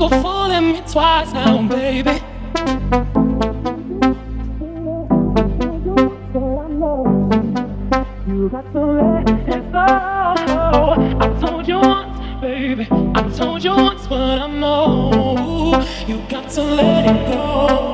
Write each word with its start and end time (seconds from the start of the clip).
go 0.00 0.08
fooling 0.22 0.72
me 0.72 0.82
twice 0.90 1.30
now, 1.34 1.60
baby. 1.68 2.22
You 8.26 8.48
got 8.48 8.72
to 8.72 8.80
let 8.80 9.28
it 9.28 9.72
go. 9.72 9.84
I 11.20 11.38
told 11.38 11.68
you 11.68 11.78
once, 11.80 12.40
baby. 12.40 12.88
I 12.90 13.30
told 13.36 13.62
you 13.62 13.72
once, 13.72 14.06
but 14.06 14.40
I 14.40 14.46
know 14.46 15.84
you 16.06 16.16
got 16.30 16.48
to 16.48 16.62
let 16.62 17.04
it 17.04 17.34
go. 17.34 17.89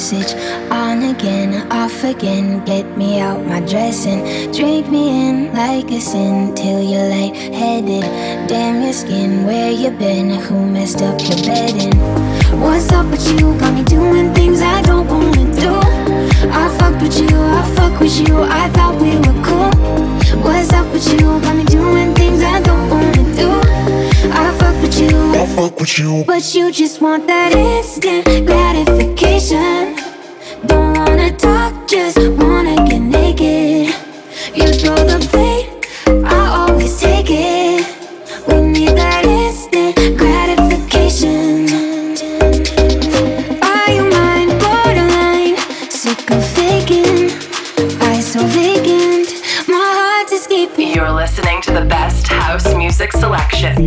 message. 0.00 0.32
On 0.70 1.02
again, 1.02 1.70
off 1.70 2.04
again, 2.04 2.64
get 2.64 2.86
me 2.96 3.20
out 3.20 3.44
my 3.44 3.60
dress 3.60 4.06
and 4.06 4.20
Drink 4.54 4.88
me 4.90 5.28
in 5.28 5.52
like 5.52 5.90
a 5.90 6.00
sin 6.00 6.54
till 6.54 6.80
you're 6.80 7.08
lightheaded. 7.08 8.04
Damn 8.48 8.82
your 8.82 8.94
skin, 8.94 9.44
where 9.44 9.70
you 9.70 9.90
been? 9.90 10.30
Who 10.30 10.66
messed 10.66 11.02
up 11.02 11.20
your 11.20 11.40
bedding? 11.44 11.98
What's 12.60 12.90
up 12.92 13.10
with 13.10 13.26
you? 13.28 13.52
Got 13.60 13.74
me 13.74 13.82
doing 13.84 14.32
things 14.32 14.62
I 14.62 14.80
don't 14.82 15.06
wanna 15.06 15.44
do. 15.64 15.74
I 16.48 16.64
fucked 16.78 17.02
with 17.02 17.20
you, 17.20 17.36
I 17.38 17.62
fuck 17.76 18.00
with 18.00 18.16
you, 18.26 18.36
I 18.62 18.70
thought 18.70 18.94
we 19.02 19.10
were 19.24 19.40
cool. 19.44 19.70
What's 20.42 20.72
up 20.72 20.90
with 20.94 21.06
you? 21.12 21.26
Got 21.44 21.56
me 21.56 21.64
doing 21.64 22.14
things 22.14 22.42
I 22.42 22.58
don't 22.62 22.88
wanna 22.88 23.24
do. 23.40 23.50
I 24.32 24.46
fuck 24.58 24.69
you. 25.00 25.32
I 25.32 25.46
fuck 25.46 25.80
with 25.80 25.98
you. 25.98 26.24
But 26.26 26.54
you 26.54 26.70
just 26.70 27.00
want 27.00 27.26
that 27.26 27.52
instant 27.52 28.24
gratification. 28.46 29.96
Don't 30.66 30.96
wanna 30.96 31.36
talk, 31.36 31.88
just 31.88 32.18
wanna 32.18 32.76
get 32.88 33.00
naked. 33.00 33.94
You 34.54 34.72
throw 34.80 34.96
the 34.96 35.18
bait, 35.32 35.66
I 36.24 36.66
always 36.66 37.00
take 37.00 37.30
it. 37.30 37.86
We 38.46 38.60
need 38.60 38.94
that 38.96 39.24
instant 39.24 39.96
gratification. 40.18 41.68
Are 43.62 43.90
you 43.96 44.04
mine, 44.16 44.50
borderline? 44.62 45.56
Sick 45.88 46.30
of 46.30 46.44
faking, 46.56 47.30
eyes 48.02 48.32
so 48.32 48.40
vacant. 48.46 49.28
My 49.68 49.88
heart 49.98 50.32
is 50.32 50.46
gaping. 50.46 50.94
You're 50.94 51.10
listening 51.12 51.62
to 51.62 51.72
the 51.72 51.86
best 51.86 52.28
house 52.28 52.74
music 52.74 53.12
selection. 53.12 53.86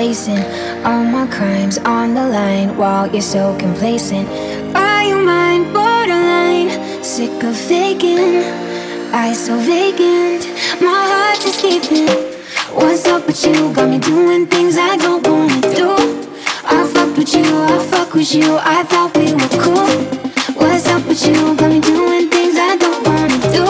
chasing 0.00 0.42
all 0.82 1.04
my 1.04 1.26
crimes 1.26 1.76
on 1.84 2.14
the 2.14 2.26
line 2.26 2.74
while 2.74 3.06
you're 3.12 3.30
so 3.36 3.54
complacent. 3.58 4.26
Are 4.74 5.04
you 5.04 5.18
mine? 5.32 5.64
Borderline, 5.74 6.70
sick 7.04 7.42
of 7.42 7.54
faking. 7.54 8.42
I 9.12 9.34
so 9.34 9.58
vacant, 9.58 10.42
my 10.80 11.00
heart 11.10 11.44
is 11.44 11.56
keeping. 11.60 12.08
What's 12.78 13.06
up 13.08 13.26
with 13.26 13.44
you? 13.44 13.74
Got 13.74 13.90
me 13.90 13.98
doing 13.98 14.46
things 14.46 14.78
I 14.78 14.96
don't 14.96 15.22
wanna 15.28 15.60
do. 15.80 15.90
I 16.76 16.78
fucked 16.94 17.18
with 17.18 17.34
you, 17.34 17.44
I 17.74 17.78
fuck 17.90 18.14
with 18.14 18.34
you. 18.34 18.56
I 18.76 18.82
thought 18.90 19.14
we 19.18 19.26
were 19.38 19.54
cool. 19.64 19.92
What's 20.60 20.86
up 20.94 21.04
with 21.08 21.22
you? 21.26 21.54
Got 21.60 21.70
me 21.74 21.80
doing 21.80 22.30
things 22.34 22.56
I 22.70 22.72
don't 22.84 23.02
wanna 23.06 23.38
do. 23.56 23.66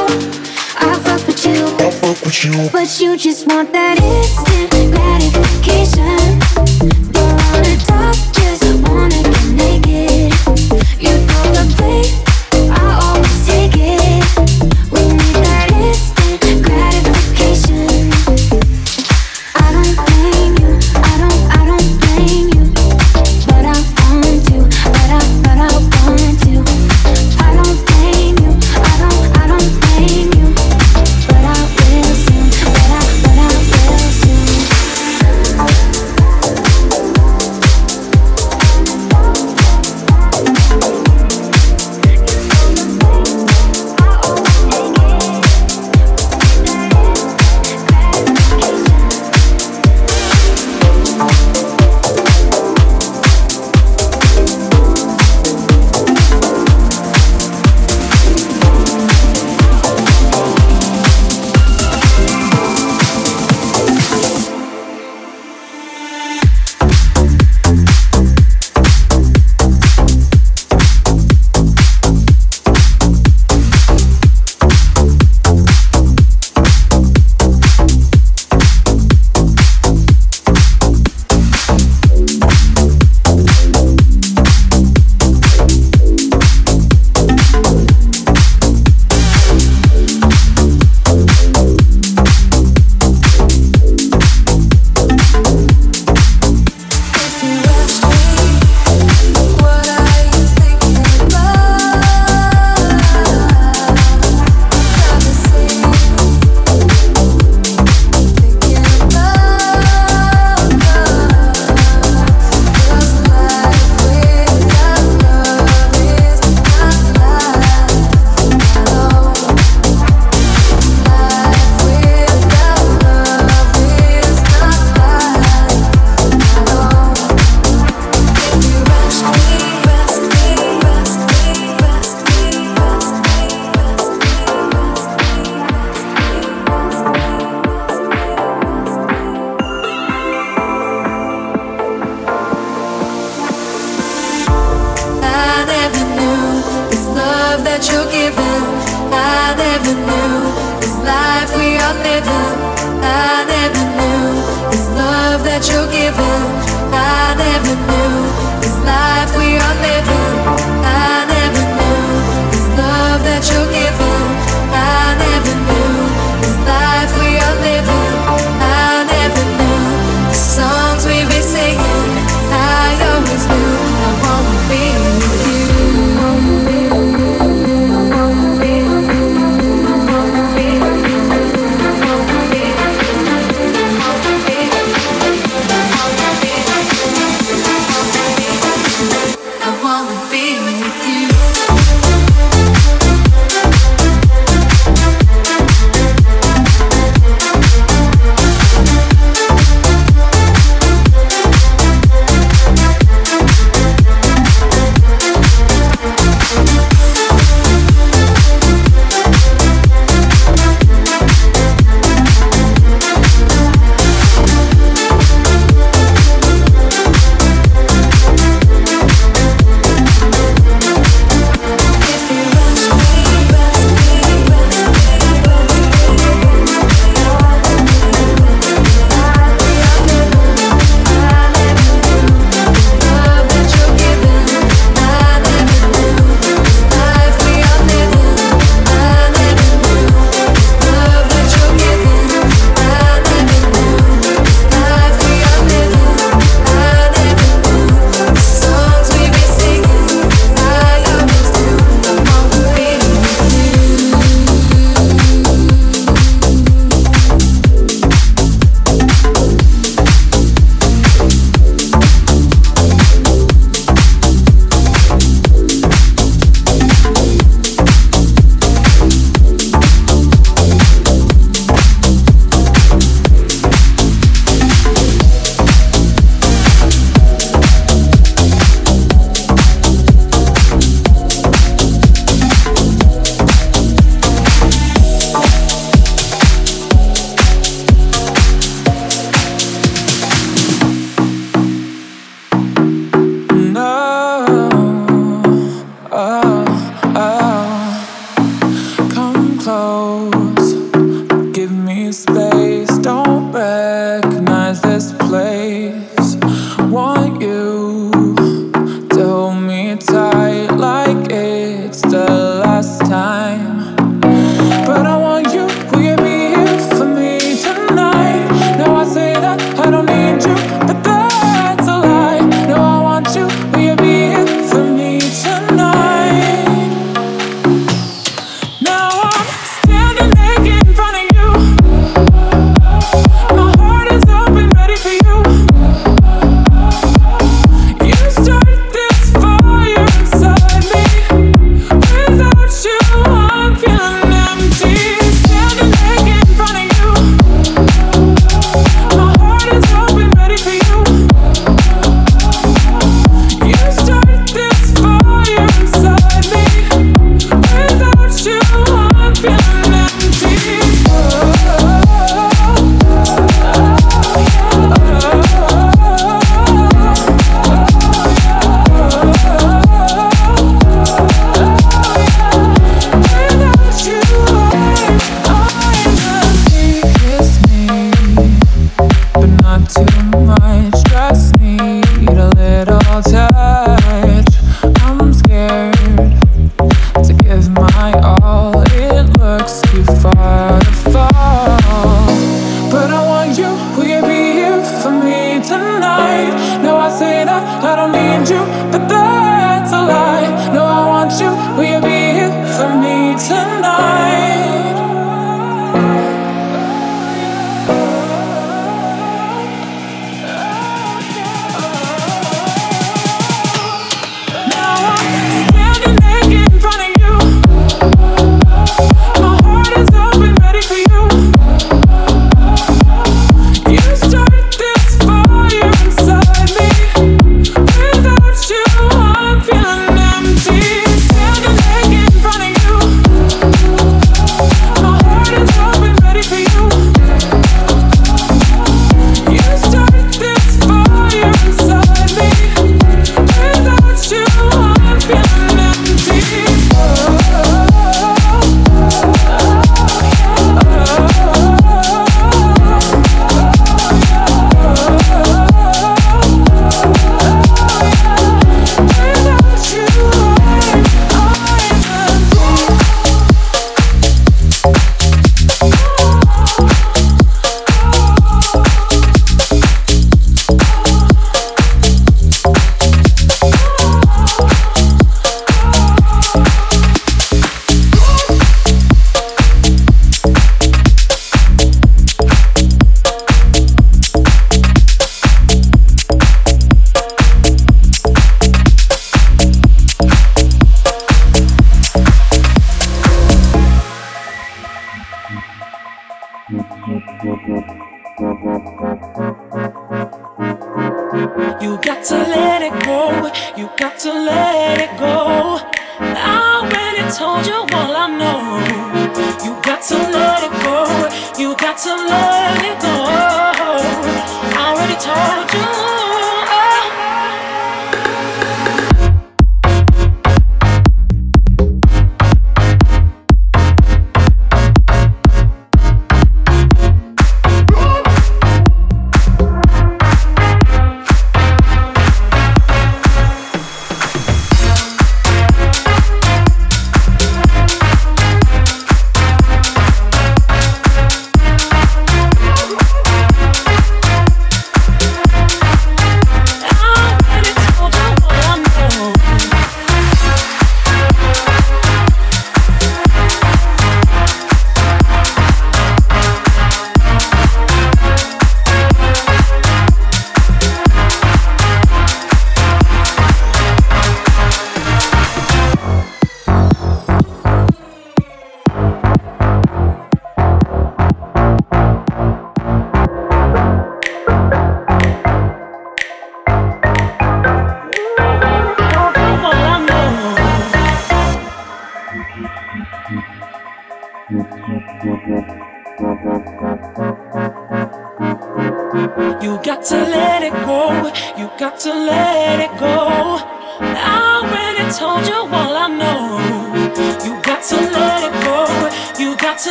I 0.89 0.93
fuck 1.05 1.27
with 1.27 1.45
you, 1.45 1.59
I 1.87 1.91
fuck 2.01 2.19
with 2.25 2.45
you, 2.45 2.71
but 2.71 2.89
you 3.01 3.17
just 3.17 3.49
want 3.49 3.73
that 3.73 3.97
instant 3.99 4.95
gratification. 4.95 6.20
Don't 7.91 7.99
wanna 7.99 8.30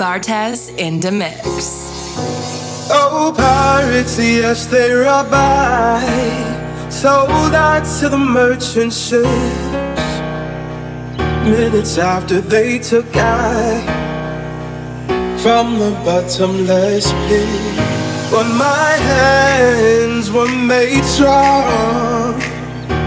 Bartez 0.00 0.74
in 0.78 0.98
the 0.98 1.12
mix. 1.12 1.44
Oh, 2.90 3.34
pirates, 3.36 4.18
yes, 4.18 4.64
they 4.64 4.90
robbed 4.92 5.30
by. 5.30 6.00
Sold 6.88 7.54
out 7.54 7.84
to 7.98 8.08
the 8.08 8.16
merchant 8.16 8.94
ships. 8.94 10.06
Minutes 11.44 11.98
after 11.98 12.40
they 12.40 12.78
took 12.78 13.14
I 13.14 13.82
from 15.42 15.78
the 15.78 15.90
bottomless 16.02 17.12
pit. 17.28 17.48
But 18.30 18.48
my 18.56 18.92
hands 19.12 20.30
were 20.30 20.48
made 20.48 21.04
strong 21.04 22.40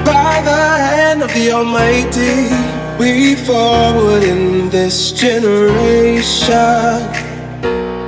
by 0.06 0.41
the 0.45 0.63
hand 0.88 1.23
of 1.23 1.34
the 1.34 1.53
Almighty. 1.53 2.72
We 2.99 3.36
forward 3.36 4.23
in 4.23 4.69
this 4.69 5.12
generation 5.12 6.99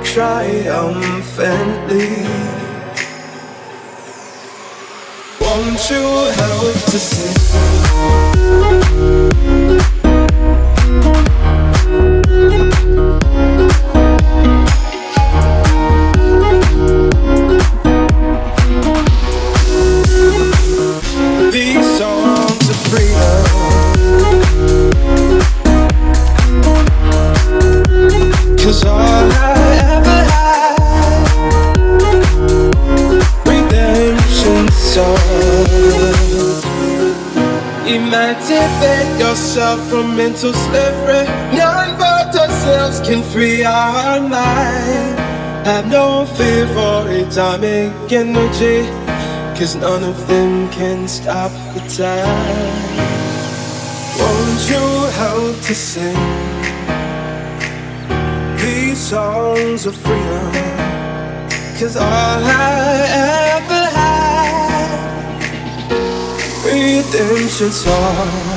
triumphantly. 0.04 2.08
Won't 5.40 5.90
you 5.90 6.06
help 6.40 6.74
to 6.92 6.98
sing? 6.98 7.36
Emancipate 38.06 39.18
yourself 39.18 39.80
from 39.90 40.16
mental 40.16 40.52
slavery. 40.52 41.26
None 41.58 41.98
but 41.98 42.32
ourselves 42.36 43.00
can 43.00 43.20
free 43.32 43.64
our 43.64 44.20
mind. 44.20 45.18
Have 45.66 45.88
no 45.88 46.24
fear 46.24 46.68
for 46.68 47.08
atomic 47.10 47.90
energy. 48.12 48.86
Cause 49.58 49.74
none 49.74 50.04
of 50.04 50.16
them 50.28 50.70
can 50.70 51.08
stop 51.08 51.50
the 51.74 51.80
time. 51.98 52.96
Won't 54.20 54.62
you 54.70 54.86
help 55.22 55.56
to 55.66 55.74
sing 55.74 56.16
these 58.62 58.98
songs 58.98 59.84
of 59.84 59.96
freedom? 59.96 60.52
Cause 61.76 61.96
all 61.96 62.06
I 62.06 63.06
ever 63.10 63.45
Tình. 66.76 68.55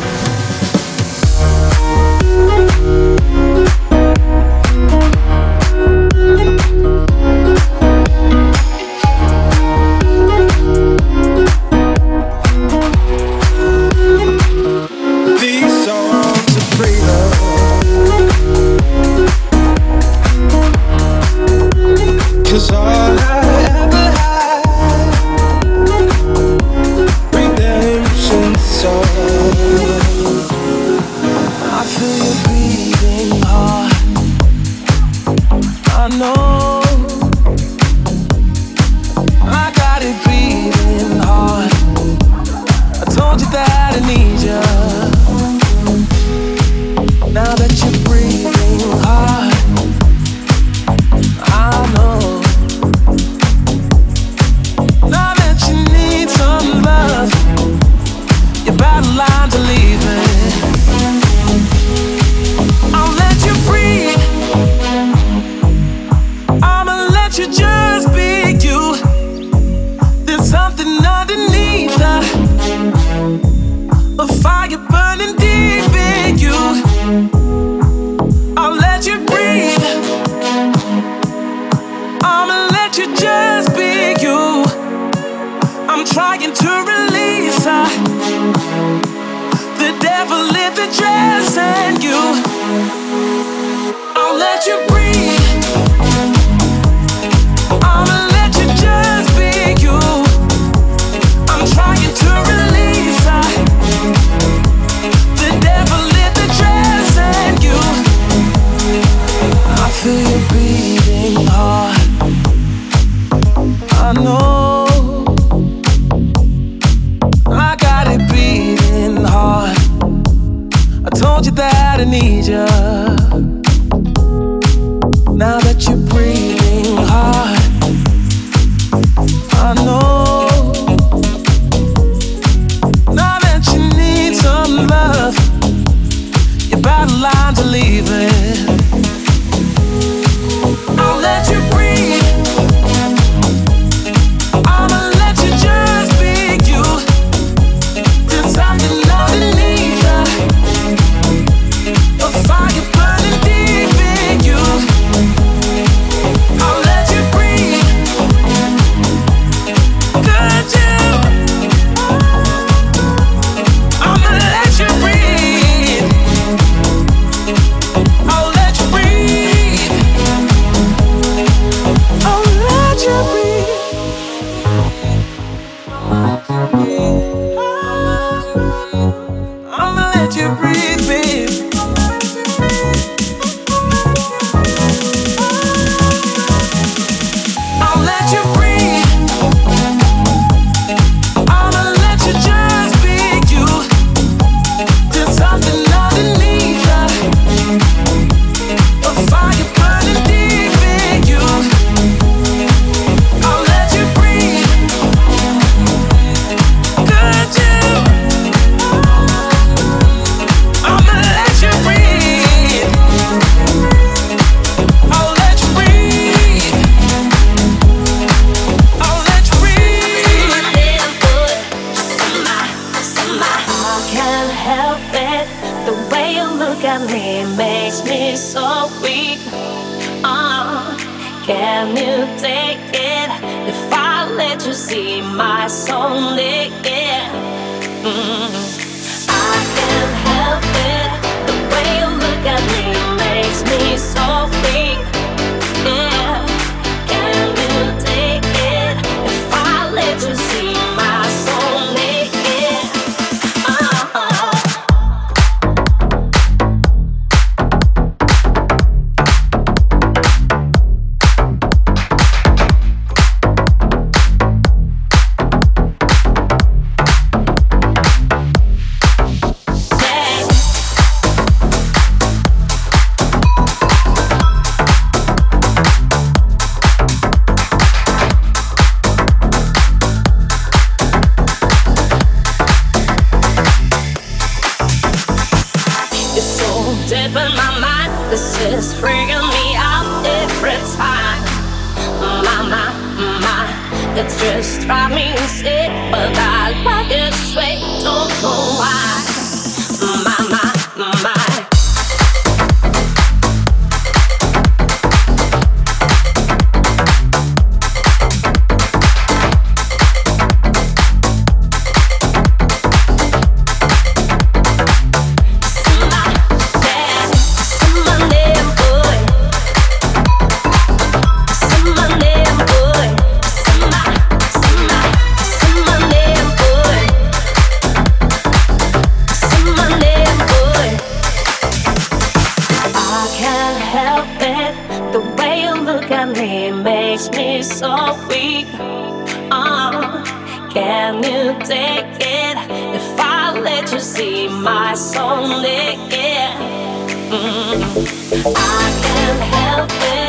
I 347.41 348.99
can't 349.01 349.41
help 349.41 349.89
it. 349.91 350.28